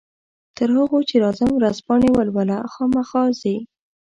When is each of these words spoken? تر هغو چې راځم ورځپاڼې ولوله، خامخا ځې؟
تر 0.57 0.69
هغو 0.77 0.99
چې 1.09 1.15
راځم 1.23 1.49
ورځپاڼې 1.55 2.09
ولوله، 2.13 2.57
خامخا 2.73 3.23
ځې؟ 3.39 3.55